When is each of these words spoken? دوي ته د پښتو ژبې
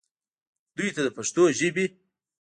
دوي 0.77 0.89
ته 0.95 1.01
د 1.05 1.07
پښتو 1.17 1.43
ژبې 1.59 1.85